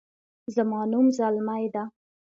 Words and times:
زما 0.55 0.81
نوم 0.91 1.05
زلمۍ 1.17 1.65
ده 1.73 1.83